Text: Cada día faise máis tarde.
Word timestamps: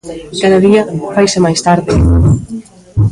Cada 0.41 0.59
día 0.67 0.81
faise 1.15 1.37
máis 1.45 1.59
tarde. 1.67 1.93